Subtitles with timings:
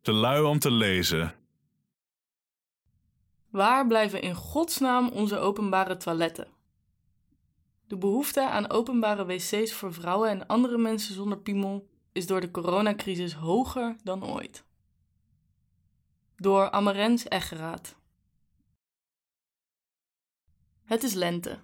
[0.00, 1.34] Te lui om te lezen.
[3.50, 6.48] Waar blijven in godsnaam onze openbare toiletten?
[7.86, 12.50] De behoefte aan openbare wc's voor vrouwen en andere mensen zonder piemel is door de
[12.50, 14.64] coronacrisis hoger dan ooit.
[16.36, 17.96] Door Amarens Eggeraat.
[20.84, 21.58] Het is lente.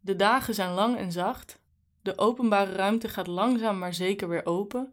[0.00, 1.58] De dagen zijn lang en zacht.
[2.02, 4.92] De openbare ruimte gaat langzaam maar zeker weer open.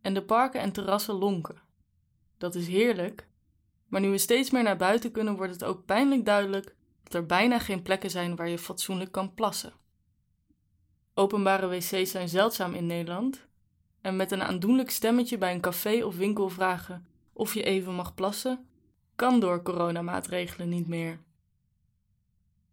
[0.00, 1.64] En de parken en terrassen lonken.
[2.38, 3.28] Dat is heerlijk,
[3.88, 7.26] maar nu we steeds meer naar buiten kunnen, wordt het ook pijnlijk duidelijk dat er
[7.26, 9.72] bijna geen plekken zijn waar je fatsoenlijk kan plassen.
[11.14, 13.46] Openbare wc's zijn zeldzaam in Nederland
[14.00, 18.14] en met een aandoenlijk stemmetje bij een café of winkel vragen of je even mag
[18.14, 18.66] plassen,
[19.16, 21.18] kan door coronamaatregelen niet meer.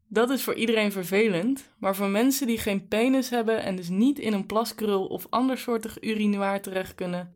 [0.08, 4.19] Dat is voor iedereen vervelend, maar voor mensen die geen penis hebben en dus niet
[4.19, 7.34] in een plaskrul of andersoortig urinoir terecht kunnen,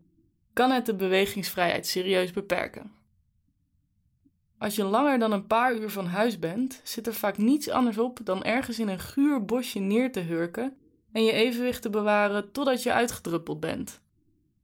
[0.58, 2.92] kan het de bewegingsvrijheid serieus beperken.
[4.58, 7.98] Als je langer dan een paar uur van huis bent, zit er vaak niets anders
[7.98, 10.78] op dan ergens in een guur bosje neer te hurken
[11.12, 14.02] en je evenwicht te bewaren totdat je uitgedruppeld bent.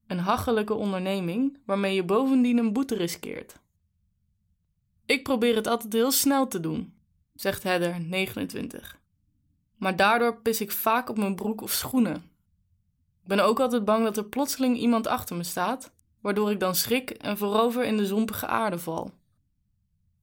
[0.07, 3.59] Een hachelijke onderneming waarmee je bovendien een boete riskeert.
[5.05, 6.93] Ik probeer het altijd heel snel te doen,
[7.35, 8.99] zegt Heather, 29.
[9.77, 12.31] Maar daardoor pis ik vaak op mijn broek of schoenen.
[13.23, 16.75] Ik ben ook altijd bang dat er plotseling iemand achter me staat, waardoor ik dan
[16.75, 19.11] schrik en voorover in de zompige aarde val.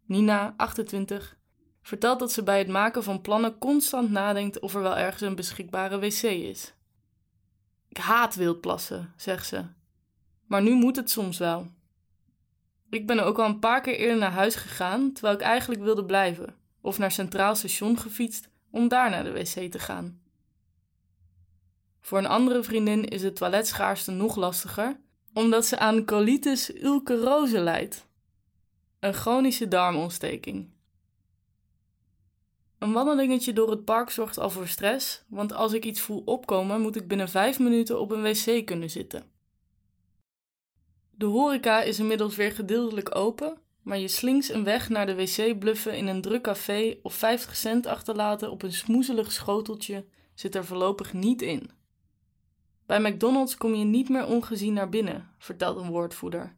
[0.05, 1.37] Nina, 28,
[1.83, 5.35] vertelt dat ze bij het maken van plannen constant nadenkt of er wel ergens een
[5.35, 6.75] beschikbare wc is.
[7.89, 9.65] Ik haat wildplassen, zegt ze.
[10.47, 11.67] Maar nu moet het soms wel.
[12.91, 16.05] Ik ben ook al een paar keer eerder naar huis gegaan terwijl ik eigenlijk wilde
[16.05, 20.20] blijven, of naar Centraal Station gefietst om daar naar de wc te gaan.
[22.01, 25.01] Voor een andere vriendin is het toiletschaarste nog lastiger,
[25.33, 28.07] omdat ze aan colitis ulcerose lijdt,
[29.01, 30.71] een chronische darmontsteking.
[32.79, 36.81] Een wandelingetje door het park zorgt al voor stress, want als ik iets voel opkomen,
[36.81, 39.25] moet ik binnen vijf minuten op een wc kunnen zitten.
[41.11, 45.59] De horeca is inmiddels weer gedeeltelijk open, maar je slinks een weg naar de wc
[45.59, 50.65] bluffen in een druk café of 50 cent achterlaten op een smoezelig schoteltje zit er
[50.65, 51.71] voorlopig niet in.
[52.91, 56.57] Bij McDonald's kom je niet meer ongezien naar binnen, vertelt een woordvoerder.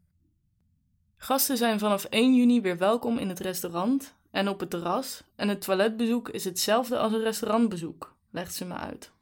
[1.16, 5.48] Gasten zijn vanaf 1 juni weer welkom in het restaurant en op het terras en
[5.48, 9.12] het toiletbezoek is hetzelfde als een restaurantbezoek, legt ze me uit.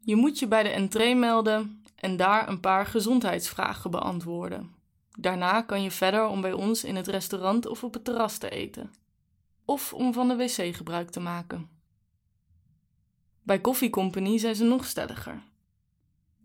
[0.00, 4.74] Je moet je bij de entree melden en daar een paar gezondheidsvragen beantwoorden.
[5.18, 8.50] Daarna kan je verder om bij ons in het restaurant of op het terras te
[8.50, 8.90] eten.
[9.64, 11.68] Of om van de wc gebruik te maken.
[13.42, 15.47] Bij Coffee Company zijn ze nog stelliger.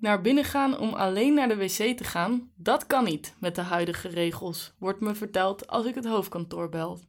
[0.03, 3.61] Naar binnen gaan om alleen naar de wc te gaan, dat kan niet met de
[3.61, 6.99] huidige regels, wordt me verteld als ik het hoofdkantoor bel.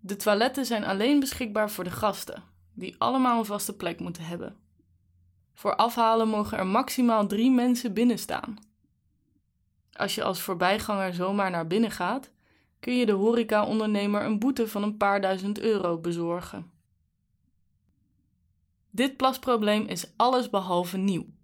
[0.00, 2.42] De toiletten zijn alleen beschikbaar voor de gasten,
[2.72, 4.56] die allemaal een vaste plek moeten hebben.
[5.54, 8.58] Voor afhalen mogen er maximaal drie mensen binnen staan.
[9.92, 12.30] Als je als voorbijganger zomaar naar binnen gaat,
[12.80, 16.70] kun je de horeca-ondernemer een boete van een paar duizend euro bezorgen.
[18.90, 21.34] Dit plasprobleem is alles behalve nieuw.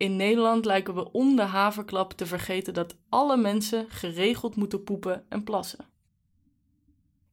[0.00, 5.24] In Nederland lijken we om de haverklap te vergeten dat alle mensen geregeld moeten poepen
[5.28, 5.84] en plassen.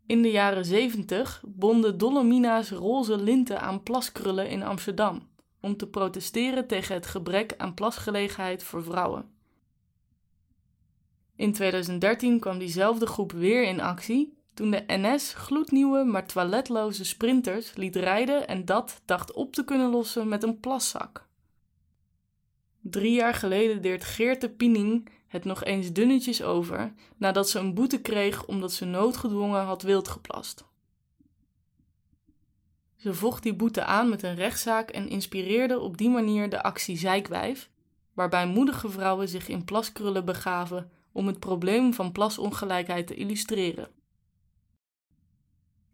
[0.06, 5.30] In de jaren 70 bonden Dolomina's roze linten aan plaskrullen in Amsterdam
[5.62, 9.30] om te protesteren tegen het gebrek aan plasgelegenheid voor vrouwen.
[11.36, 17.76] In 2013 kwam diezelfde groep weer in actie toen de NS gloednieuwe maar toiletloze sprinters
[17.76, 21.27] liet rijden en dat dacht op te kunnen lossen met een plaszak.
[22.90, 28.02] Drie jaar geleden deed Geerte Piening het nog eens dunnetjes over nadat ze een boete
[28.02, 30.66] kreeg omdat ze noodgedwongen had wildgeplast.
[32.96, 36.98] Ze vocht die boete aan met een rechtszaak en inspireerde op die manier de actie
[36.98, 37.70] Zijkwijf,
[38.14, 43.97] waarbij moedige vrouwen zich in plaskrullen begaven om het probleem van plasongelijkheid te illustreren.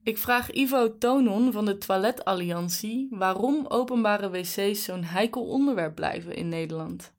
[0.03, 6.47] Ik vraag Ivo Tonon van de Toiletalliantie waarom openbare wc's zo'n heikel onderwerp blijven in
[6.47, 7.13] Nederland.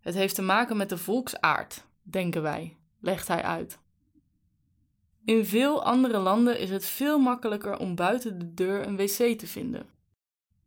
[0.00, 3.78] Het heeft te maken met de volksaard, denken wij, legt hij uit.
[5.24, 9.46] In veel andere landen is het veel makkelijker om buiten de deur een wc te
[9.46, 9.86] vinden.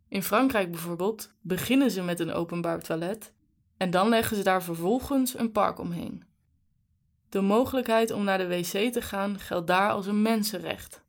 [0.07, 3.33] In Frankrijk bijvoorbeeld beginnen ze met een openbaar toilet
[3.77, 6.24] en dan leggen ze daar vervolgens een park omheen.
[7.31, 11.04] De mogelijkheid om naar de wc te gaan geldt daar als een mensenrecht.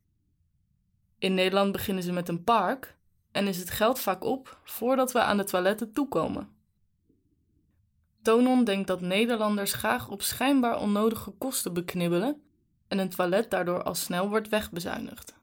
[1.18, 2.96] In Nederland beginnen ze met een park
[3.32, 6.48] en is het geld vaak op voordat we aan de toiletten toekomen.
[8.22, 12.42] Tonon denkt dat Nederlanders graag op schijnbaar onnodige kosten beknibbelen
[12.88, 15.34] en een toilet daardoor al snel wordt wegbezuinigd.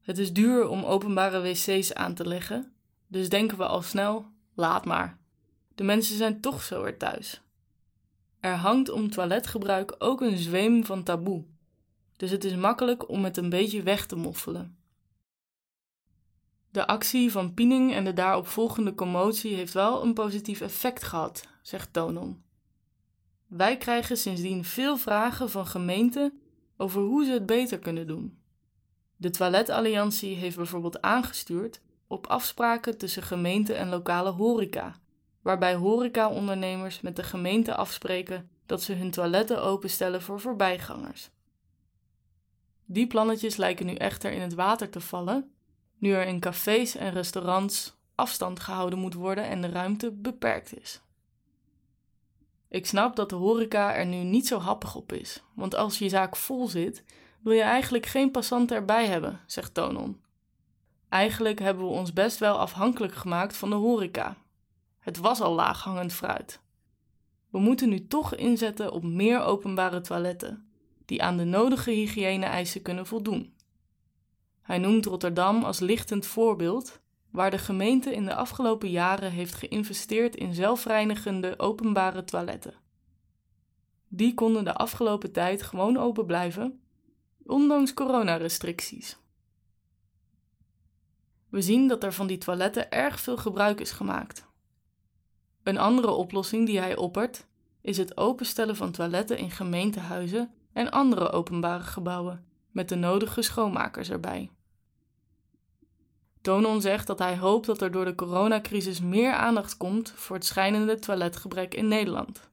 [0.00, 2.72] Het is duur om openbare wc's aan te leggen,
[3.06, 5.18] dus denken we al snel: laat maar.
[5.74, 7.40] De mensen zijn toch zo weer thuis.
[8.46, 11.44] Er hangt om toiletgebruik ook een zweem van taboe,
[12.16, 14.76] dus het is makkelijk om het een beetje weg te moffelen.
[16.70, 21.92] De actie van Piening en de daaropvolgende commotie heeft wel een positief effect gehad, zegt
[21.92, 22.42] Tonon.
[23.46, 26.40] Wij krijgen sindsdien veel vragen van gemeenten
[26.76, 28.38] over hoe ze het beter kunnen doen.
[29.16, 35.00] De Toiletalliantie heeft bijvoorbeeld aangestuurd op afspraken tussen gemeente en lokale horeca,
[35.46, 41.30] waarbij horecaondernemers met de gemeente afspreken dat ze hun toiletten openstellen voor voorbijgangers.
[42.84, 45.50] Die plannetjes lijken nu echter in het water te vallen,
[45.98, 51.02] nu er in cafés en restaurants afstand gehouden moet worden en de ruimte beperkt is.
[52.68, 56.08] Ik snap dat de horeca er nu niet zo happig op is, want als je
[56.08, 57.04] zaak vol zit,
[57.40, 60.20] wil je eigenlijk geen passanten erbij hebben, zegt Tonon.
[61.08, 64.36] Eigenlijk hebben we ons best wel afhankelijk gemaakt van de horeca.
[65.06, 66.60] Het was al laaghangend fruit.
[67.50, 70.68] We moeten nu toch inzetten op meer openbare toiletten,
[71.04, 73.54] die aan de nodige hygiëne-eisen kunnen voldoen.
[74.62, 77.00] Hij noemt Rotterdam als lichtend voorbeeld,
[77.30, 82.74] waar de gemeente in de afgelopen jaren heeft geïnvesteerd in zelfreinigende openbare toiletten.
[84.08, 86.80] Die konden de afgelopen tijd gewoon open blijven,
[87.44, 89.18] ondanks coronarestricties.
[91.48, 94.46] We zien dat er van die toiletten erg veel gebruik is gemaakt.
[95.66, 97.46] Een andere oplossing die hij oppert
[97.80, 104.10] is het openstellen van toiletten in gemeentehuizen en andere openbare gebouwen, met de nodige schoonmakers
[104.10, 104.50] erbij.
[106.40, 110.44] Tonon zegt dat hij hoopt dat er door de coronacrisis meer aandacht komt voor het
[110.44, 112.50] schijnende toiletgebrek in Nederland.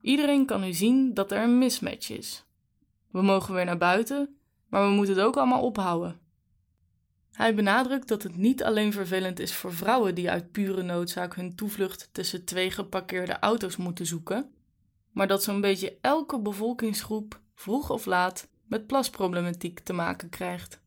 [0.00, 2.44] Iedereen kan nu zien dat er een mismatch is.
[3.10, 4.36] We mogen weer naar buiten,
[4.68, 6.20] maar we moeten het ook allemaal ophouden.
[7.32, 11.54] Hij benadrukt dat het niet alleen vervelend is voor vrouwen die uit pure noodzaak hun
[11.54, 14.50] toevlucht tussen twee geparkeerde auto's moeten zoeken,
[15.10, 20.80] maar dat zo'n beetje elke bevolkingsgroep vroeg of laat met plasproblematiek te maken krijgt.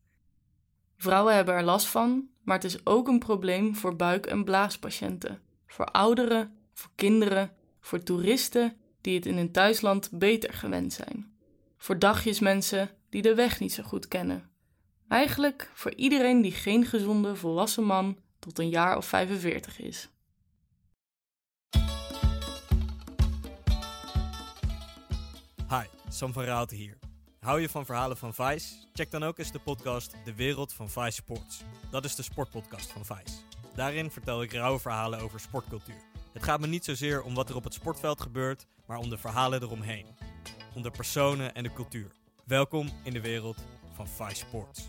[0.96, 5.40] Vrouwen hebben er last van, maar het is ook een probleem voor buik- en blaaspatiënten,
[5.66, 11.36] voor ouderen, voor kinderen, voor toeristen die het in hun thuisland beter gewend zijn,
[11.76, 14.50] voor dagjesmensen die de weg niet zo goed kennen.
[15.08, 20.08] Eigenlijk voor iedereen die geen gezonde volwassen man tot een jaar of 45 is.
[25.68, 26.98] Hi, Sam van Raalte hier.
[27.40, 28.74] Hou je van verhalen van Vice?
[28.92, 31.62] Check dan ook eens de podcast De Wereld van Vice Sports.
[31.90, 33.38] Dat is de sportpodcast van Vice.
[33.74, 36.02] Daarin vertel ik rauwe verhalen over sportcultuur.
[36.32, 39.18] Het gaat me niet zozeer om wat er op het sportveld gebeurt, maar om de
[39.18, 40.06] verhalen eromheen.
[40.74, 42.10] Om de personen en de cultuur.
[42.44, 43.56] Welkom in de wereld
[43.94, 44.88] van Vice Sports.